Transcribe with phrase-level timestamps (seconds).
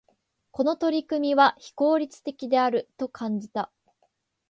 [0.49, 3.71] この取り組みは、非効率的であると感じた。